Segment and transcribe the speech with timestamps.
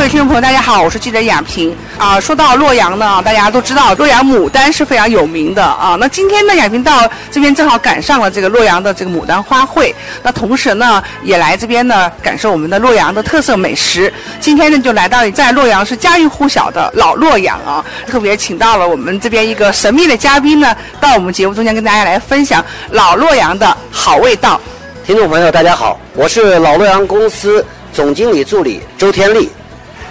[0.00, 2.18] 各位听众朋友，大家好，我是记者亚萍啊。
[2.18, 5.94] 说到洛阳呢，大家都知道洛阳牡丹是非常有名的啊。
[6.00, 9.92] 那今天呢，亚萍到这边正好赶上了这个洛阳的这个牡丹花卉，
[10.22, 14.10] 那同时呢，也来这边呢感受我们的洛阳的特色美食。
[14.40, 24.58] 今天呢，就来到在洛阳是家喻户晓的老洛阳啊，特别请到了我们这边一个神秘的嘉宾呢，到我们节目中间跟大家来分享老洛阳的好味道。
[25.04, 27.62] 听众朋友，大家好，我是老洛阳公司
[27.92, 29.50] 总经理助理周天利。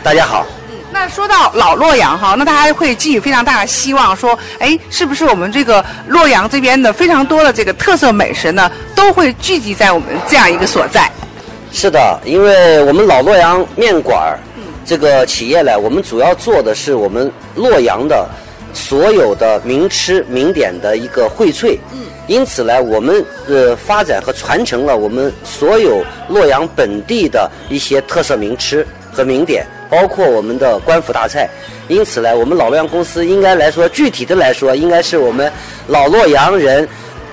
[0.02, 0.46] 大家好，
[0.92, 11.12] 那说到老洛阳哈，那大家会寄予非常大的希望，说，哎，是不是我们这个洛阳这边的非常多的这个特色美食呢，都会聚集在我们这样一个所在？
[11.72, 14.40] 是的，因为我们老洛阳面馆儿
[14.86, 18.28] 这个企业呢，我们主要做的是我们洛阳的
[18.74, 21.78] 所有的名吃名点的一个荟萃。
[21.92, 22.00] 嗯。
[22.26, 29.68] 因此呢，我们呃发展和传承了我们所有洛阳本地的一些特色名吃和名点。
[29.90, 31.50] 包括我们的官府大菜，
[31.88, 35.52] 因此呢，我们老洛阳公司应该来说，具体的来说，应该是我们
[35.88, 36.88] 老洛阳人，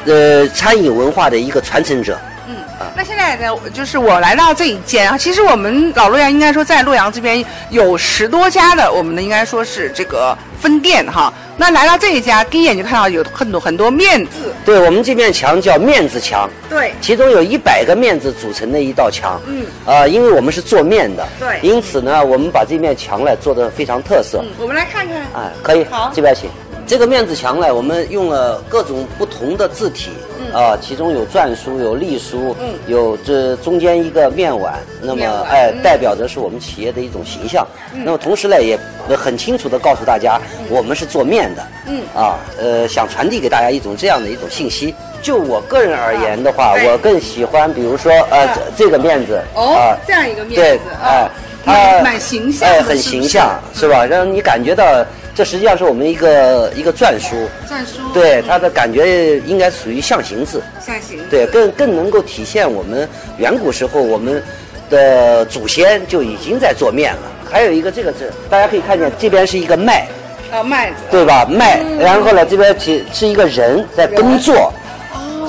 [0.06, 2.18] 呃，餐饮文化的一个传承者。
[2.48, 2.56] 嗯，
[2.96, 11.32] 那现在呢，就是我来到这一间啊，其实我们老洛阳应该说在洛阳这边有十多家的，我们的应该说是这个分店哈。
[11.58, 14.52] 那来到这一家，第一眼就看到有很多很多面字。
[14.64, 16.48] 对我们这面墙叫面子墙。
[16.68, 16.92] 对。
[17.00, 19.40] 其中有一百个面字组成的一道墙。
[19.46, 19.64] 嗯。
[19.86, 21.26] 啊，因为我们是做面的。
[21.40, 21.58] 对。
[21.62, 24.40] 因此呢，我们把这面墙呢做的非常特色。
[24.42, 25.16] 嗯，我们来看看。
[25.34, 25.84] 哎，可以。
[25.84, 26.50] 好，这边请。
[26.86, 30.10] 这个面子墙呢，我们用了各种不同的字体。
[30.56, 37.66] 啊，其中有篆书，有隶书，嗯，有这中间一个面碗，那么哎，代表着是我们企业的一种形象。
[37.92, 38.78] 那么同时呢，也
[39.14, 40.40] 很清楚的告诉大家，
[40.70, 41.62] 我们是做面的。
[41.88, 44.94] 嗯，啊，呃，想传递给大家一种这样的一种信息。
[45.20, 49.38] 就我个人而言的话，我更喜欢，比如说呃，这个面子。
[49.54, 51.28] 哦，这样一个面子，哎，
[51.66, 54.06] 它蛮形象，哎，很形象，是吧？
[54.06, 55.04] 让你感觉到。
[55.34, 57.36] 这实际上是我们一个一个篆书，
[57.68, 63.06] 篆书，对它的感觉应该属于象形字，象形，对，更更能够体现我们
[63.36, 64.42] 远古时候我们
[64.88, 67.20] 的祖先就已经在做面了。
[67.52, 70.08] 还有一个这个字，大家可以看见这边是一个麦，
[70.50, 71.46] 啊麦子，对吧？
[71.46, 74.72] 麦，然后呢这边是是一个人在耕作。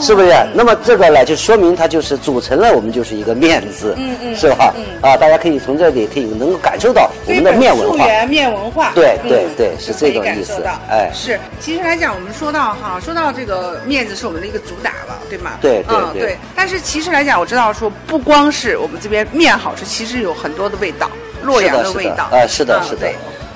[0.02, 0.34] 是不是？
[0.54, 4.74] 那么这个呢，就说明它就是组成了，我们就是一个面字，嗯嗯，是吧？
[4.78, 10.64] 嗯啊，大家可以从这里可以能够感受到我们的面文化，面文化，对对对，是这种意思。
[10.90, 11.40] 哎，是。
[11.60, 15.52] 其实来讲，我们说到哈，说到这个面子是我们的一个主打了，对吗？
[15.62, 16.38] 对对对。
[16.56, 21.10] 但是其实来讲，我知道说不光是我们这边面好吃，其实有很多的味道，
[21.44, 22.28] 洛阳的味道。
[22.32, 23.08] 呃，是的，是的。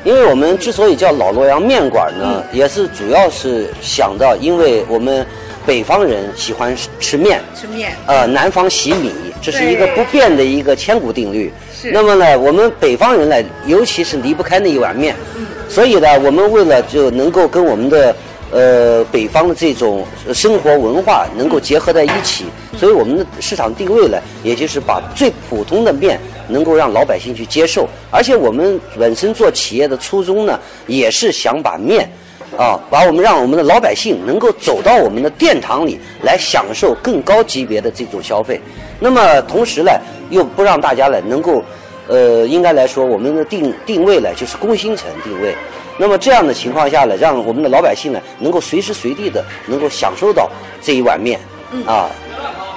[0.03, 5.25] 因为我们之所以叫老洛阳面馆呢，也是主要是想到，因为我们。
[5.65, 9.11] 北方人喜欢吃面，吃面，呃，南方洗米，
[9.41, 11.51] 这是一个不变的一个千古定律。
[11.73, 11.91] 是。
[11.91, 13.35] 那么呢，我们北方人呢，
[13.65, 15.15] 尤其是离不开那一碗面。
[15.37, 15.45] 嗯。
[15.69, 18.15] 所以呢，我们为了就能够跟我们的
[18.51, 22.45] 呃北方的这种生活文化能够结合在一起，
[22.77, 27.87] 所以我们的市场定位呢，也就是把最普通的面能够让老百姓去接受。
[28.09, 32.11] 而且我们本身做企业的初衷呢，也是想把面。
[32.57, 38.59] 啊，把我们让我们的老百姓能够走到我们的殿堂里来享受更高级别的这种消费，
[38.99, 39.91] 那么同时呢，
[40.29, 41.63] 又不让大家呢能够，
[42.07, 45.55] 呃，应该来说我们的定定位呢就是工薪层定位，
[45.97, 50.49] 那么这样的情况下呢，让我们的老百姓呢能够随时随地的能够享受到
[50.81, 51.39] 这一碗面，
[51.85, 52.09] 啊。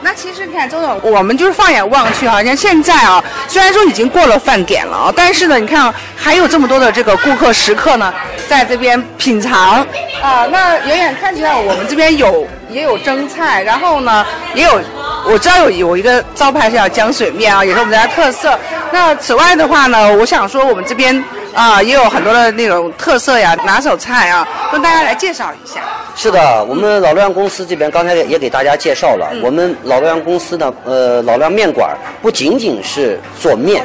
[0.02, 8.12] 那其实你看，周总，我们就是放眼望去，好像现在啊，虽然说已经过了饭点了啊，但是呢，你看还有这么多的这个顾客食客呢，
[8.46, 9.86] 在这边品尝
[10.22, 10.46] 啊。
[10.50, 14.80] 那远远看起来，我们这边有也有蒸菜，然后呢，也有
[15.24, 18.58] 我知道有有一个招牌是叫浆水面啊，也是我们家特色。
[18.92, 21.24] 那此外的话呢，我想说我们这边。
[21.54, 25.82] 啊，也有很多的那种特色呀，拿手菜啊，跟大家来介绍一下。
[26.16, 33.84] 是的，我们老洛阳公司这边刚才也给大家介绍了，我们老洛阳公司呢，呃，老洛阳面馆不仅仅是做面，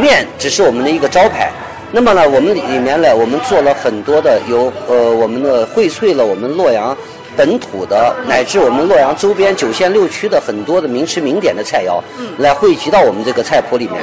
[0.00, 1.50] 面只是我们的一个招牌。
[1.90, 6.96] 那么呢，我们里面呢，我们做了很多的，有呃，我们的荟萃了我们洛阳。
[7.36, 12.02] 本土的乃至我们洛阳周边九县六区的很多的名吃名点的菜肴，
[12.38, 14.02] 来汇集到我们这个菜谱里面。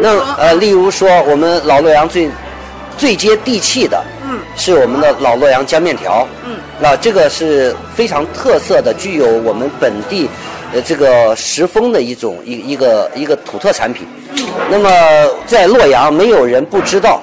[0.00, 2.30] 那呃，例如说我们老洛阳最
[2.96, 4.00] 最接地气的，
[4.56, 6.26] 是我们的老洛阳浆面条。
[6.46, 10.28] 嗯那这个是非常特色的，具有我们本地
[10.74, 14.06] 呃这个石峰的一种一一个一个土特产品。
[14.70, 14.90] 那么
[15.46, 17.22] 在洛阳，没有人不知道。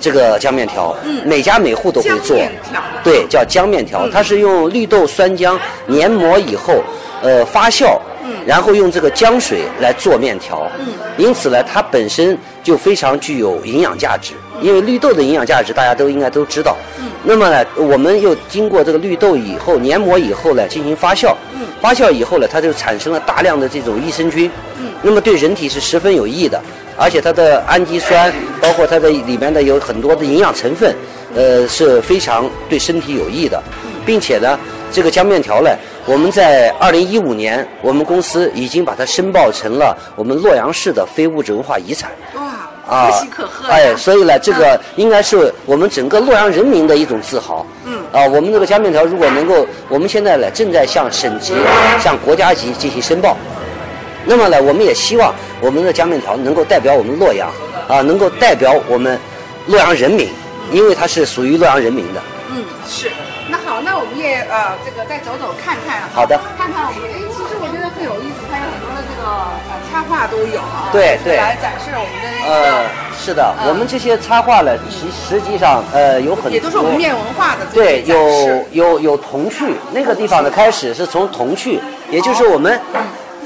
[0.00, 0.94] 这个浆面条，
[1.24, 2.36] 每家每户都会做，
[3.02, 4.08] 对，叫浆面条。
[4.10, 6.82] 它是用绿豆酸浆黏膜以后，
[7.22, 7.98] 呃，发酵，
[8.46, 10.66] 然后用这个浆水来做面条，
[11.16, 14.34] 因此呢，它本身就非常具有营养价值。
[14.60, 16.76] 因为绿豆的营养价值大家都应该都知道。
[17.24, 21.34] 那么呢，我们又经过这个绿豆以后研磨以后呢，进行发酵。
[21.80, 24.50] 发酵以后呢，它就产生了大量的这种益生菌。
[25.02, 26.58] 那么对人体是十分有益的，
[26.96, 30.94] 而且它的氨基酸，包括它的里面的有很多的营养成分，
[31.34, 33.62] 呃，是非常对身体有益的，
[34.06, 34.58] 并且呢，
[34.94, 35.70] 这个浆面条呢，
[36.06, 42.12] 我们在二零一五年，我们公司已经把它申报成了我们洛阳市的非物质文化遗产。
[42.36, 47.66] 哇，啊可喜可贺呀哎，所以呢，这个应该是我们整个洛阳人民的一种自豪。
[47.84, 47.98] 嗯。
[48.12, 51.54] 啊，我们这个浆面条如果能够，我们现在呢正在向省级、
[52.00, 53.36] 向国家级进行申报。
[54.24, 57.50] 那么呢，我们也希望我们的浆面条能够代表我们洛阳，
[57.88, 59.18] 啊，能够代表我们
[59.66, 60.28] 洛阳人民，
[60.70, 62.22] 因为它是属于洛阳人民的。
[62.52, 63.10] 嗯，是。
[64.04, 66.04] 我们也呃，这个再走走看看。
[66.12, 70.92] 好的看看我们，哎，其实我觉得很有意思，它有很多的这个呃插画都有啊。
[70.92, 72.84] 对对来展示我们的呃，，
[73.16, 76.52] 是的，嗯我们这些插画呢，其实际上呃有很多。
[76.52, 81.80] 也都是我们面文化的对，有有有童趣，那个地方的开始是从童趣，
[82.10, 82.78] 也就是我们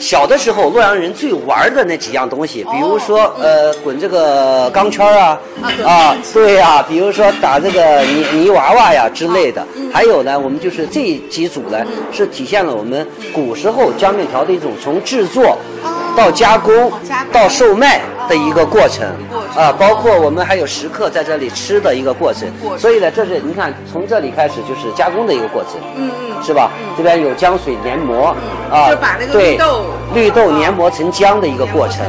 [0.00, 5.40] 小的时候洛阳人最玩的那几样东西，比如说呃滚这个钢圈啊
[5.84, 9.66] 啊对呀、比如说打这个泥泥娃娃呀之类的。
[9.92, 11.78] 还有呢，我们就是这几组呢
[12.12, 15.56] 是体现了我们古时候浆面条的一种从制作
[16.18, 16.92] 到加工
[17.32, 19.06] 到售卖的一个过程。
[19.56, 22.48] 啊，包括我们还有食客在这里吃的一个过程。
[22.78, 25.72] 所以呢，这是你看从这里开始就是加工的一个过程。
[25.96, 26.42] 嗯嗯。
[26.42, 26.70] 是吧？
[26.96, 28.34] 这边有浆水研磨，
[28.70, 29.84] 啊，就把那个对绿豆
[30.14, 32.06] 绿豆研磨成浆的一个过程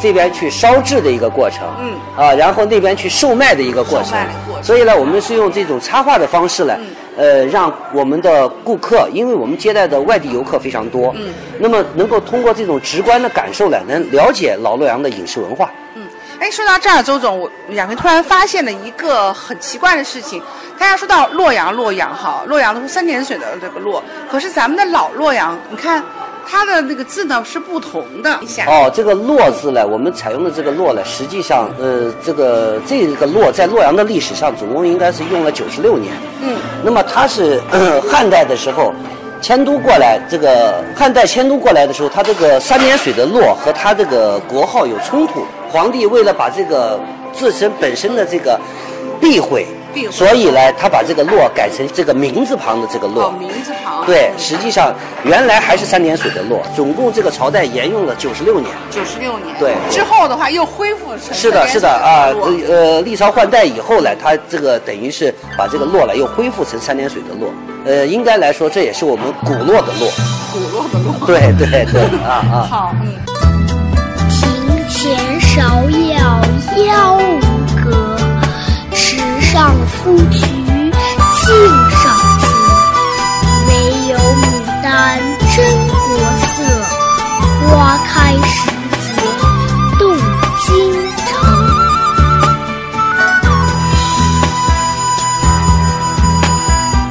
[0.00, 1.92] 这边去烧制的一个过程，嗯。
[2.16, 4.16] 啊，然后那边去售卖的一个过程，
[4.62, 6.76] 所以呢，我们是用这种插画的方式呢，
[7.16, 15.70] 呃，让我们的顾客，因为我们接待的外地游客非常多，嗯，那么能够通过这种直观的感受呢，能了解老洛阳的饮食文化。
[15.94, 16.06] 嗯，
[16.40, 20.42] 哎，说到这儿，周总，我两位突然发现了一个很奇怪的事情。
[20.78, 26.02] 大家说到洛阳，洛阳哈，洛阳都是三点水的这个洛，可是咱们的老洛阳，你看
[26.48, 28.40] 它的那个字呢是不同的。
[28.66, 36.12] 哦，这个“洛”字呢，我们采用的这个“洛”呢，实际上，呃，这个这个“洛”在洛阳的历史上总共应该是用了九十六年。
[36.42, 38.92] 嗯，那么它是、呃汉代的时候
[39.40, 45.44] 迁都过来，这个汉代迁都过来的时候，它这个三点水的“洛”和它这个国号有冲突。
[45.68, 47.00] 皇帝为了把这个
[47.32, 48.60] 自身本身的这个
[49.20, 53.26] 避讳避讳，所以呢，他把这个“洛”改成这个名字旁的这个“洛”。
[53.28, 54.04] 哦，名字旁。
[54.06, 54.94] 对，实际上
[55.24, 58.70] 原来还是三点水的“洛”，总共这个朝代沿用了九十六年。
[58.90, 59.54] 九十六年。
[59.58, 67.50] 对之后的话又恢复成是的，是的啊，呃呃，历朝换代以后呢，他这个等于是把这个洛了又恢复成三点水的洛，
[67.84, 70.10] 呃，应该来说这也是我们古洛的洛。
[70.52, 71.26] 古洛的洛。
[71.26, 72.66] 对对对，啊啊。
[72.68, 73.14] 好，嗯。
[74.28, 75.40] 庭前
[80.02, 81.54] 上芙蕖镜
[81.90, 82.02] 上
[82.40, 82.50] 清。
[83.68, 83.70] 唯
[84.08, 84.42] 有牡
[84.82, 85.20] 丹
[85.54, 85.56] 真
[85.88, 85.96] 国
[86.40, 86.56] 色，
[87.68, 87.70] 花
[88.04, 88.10] 开
[88.42, 88.70] 时
[89.00, 89.06] 节
[89.98, 90.02] 动
[90.66, 90.70] 京
[91.26, 91.30] 城。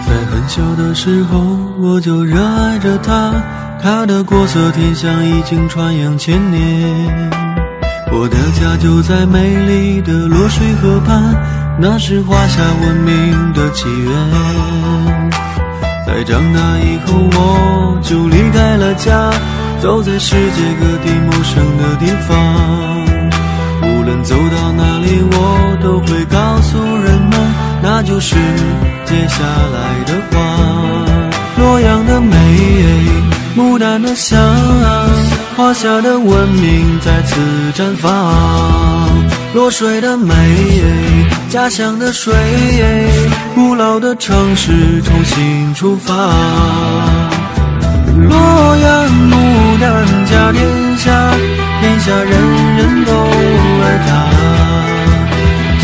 [0.05, 1.39] 在很小的时候，
[1.79, 3.33] 我就热爱着它，
[3.81, 7.60] 它的国色天香已经传扬千年。
[8.13, 11.33] 我的家就在美丽的洛水河畔，
[11.79, 14.11] 那是华夏文明的起源。
[16.05, 19.31] 在长大以后，我就离开了家，
[19.79, 22.35] 走在世界各地陌生的地方。
[23.83, 27.33] 无论走到哪里，我都会告诉人们，
[27.81, 28.35] 那就是
[29.05, 30.35] 接下来的花。
[31.57, 32.35] 洛阳的美，
[33.55, 34.37] 牡丹的香，
[35.55, 37.39] 华夏的文明在此
[37.73, 38.09] 绽放。
[39.53, 40.33] 洛水的美，
[41.49, 42.33] 家乡的水，
[43.53, 46.13] 古老的城市重新出发。
[48.15, 50.65] 洛阳牡丹甲天
[50.97, 51.11] 下，
[51.81, 52.31] 天下人
[52.77, 53.11] 人都
[53.83, 54.09] 爱它。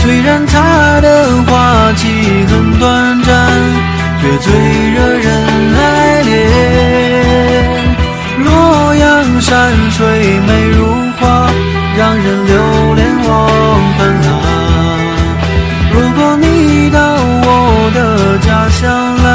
[0.01, 2.07] 虽然它的花期
[2.47, 3.51] 很短暂，
[4.21, 4.53] 却最
[4.93, 5.46] 惹人
[9.47, 10.03] 山水
[10.45, 10.83] 美如
[11.21, 11.49] 画，
[11.95, 12.53] 让人流
[12.95, 13.29] 连忘
[13.97, 14.29] 返啊。
[15.93, 16.99] 如果你到
[17.45, 17.47] 我
[17.95, 18.83] 的家乡
[19.23, 19.25] 来，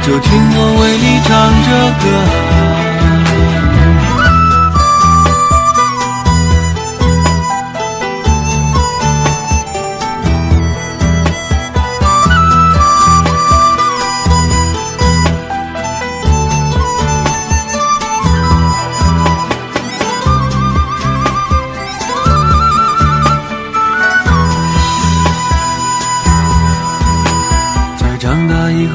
[0.00, 1.30] 就听我为你唱
[1.62, 1.70] 这
[2.02, 2.04] 歌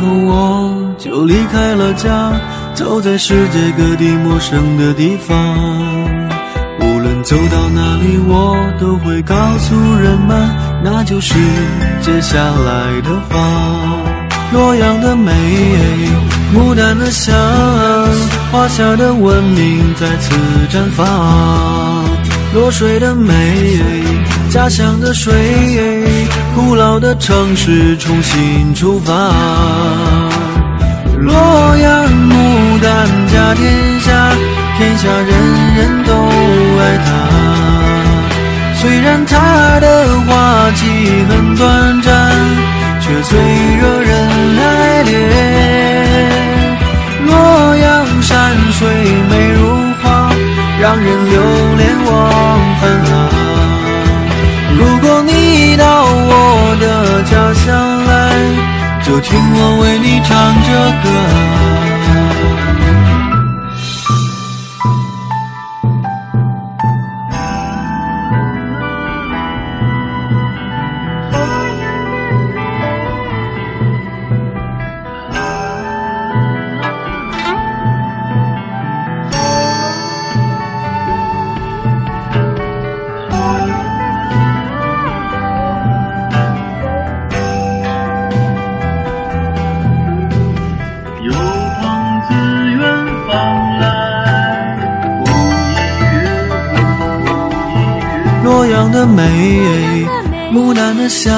[0.06, 0.96] 我。
[0.98, 2.32] 就离开了家，
[2.74, 5.36] 走在世界各地陌生的地方。
[6.80, 10.50] 无论走到哪里，我都会告诉人们，
[10.84, 11.36] 那就是
[12.02, 13.36] 接下来的话。
[14.54, 15.32] 洛阳的美，
[16.54, 17.36] 牡丹的香，
[18.52, 20.34] 华夏的文明在此
[20.70, 22.06] 绽放。
[22.54, 23.34] 洛水的美，
[24.56, 25.34] 家乡的水，
[26.56, 29.14] 古老的城市重新出发。
[31.20, 34.32] 洛阳牡丹甲天下，
[34.78, 35.28] 天下人
[35.76, 36.14] 人都
[36.80, 37.12] 爱它。
[38.76, 40.86] 虽然它的花期
[41.28, 42.32] 很短暂，
[43.02, 43.38] 却最
[59.06, 61.65] 就听我为你唱着歌。
[98.44, 100.08] 洛阳的美，
[100.54, 101.34] 牡丹的香，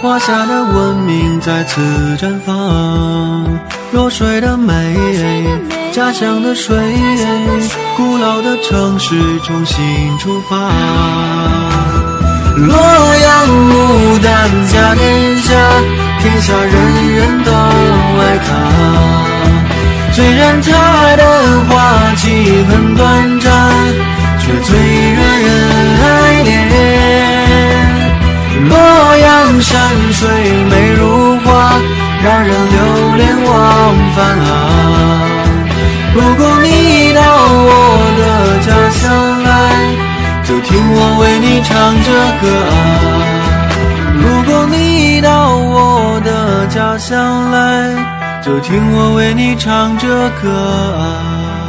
[0.00, 1.80] 华夏的文明在此
[2.16, 3.44] 绽放。
[3.92, 4.96] 洛水的美，
[5.92, 6.76] 家乡的水，
[7.96, 10.56] 古老的城市重新出发。
[12.56, 15.52] 洛阳牡丹甲天下，
[16.20, 16.72] 天下人
[17.16, 18.50] 人都爱它。
[20.12, 20.68] 虽然它
[21.16, 21.24] 的
[21.68, 23.50] 花期很短暂，
[24.38, 25.48] 却最惹人
[26.02, 26.04] 爱
[26.42, 26.50] 恋。
[28.68, 28.76] 洛
[29.16, 29.72] 阳山
[30.12, 30.28] 水
[30.68, 31.48] 美如画，
[32.22, 32.76] 让人流
[33.16, 33.50] 连忘
[34.14, 34.50] 返啊。
[36.12, 36.66] 如果你
[37.14, 37.68] 到我
[38.18, 38.22] 的
[38.66, 39.48] 家乡来，
[40.44, 41.70] 就听我为你唱
[42.04, 42.08] 这
[42.42, 42.76] 歌啊！
[44.14, 50.08] 如果你到我的家乡来，就听我为你唱着
[50.40, 50.48] 歌
[50.96, 51.59] 啊！